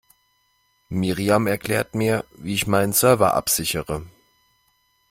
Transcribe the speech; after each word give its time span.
Miriam 0.89 1.45
erklärt 1.45 1.93
mir, 1.93 2.25
wie 2.35 2.55
ich 2.55 2.65
meinen 2.65 2.91
Server 2.91 3.35
absichere. 3.35 4.01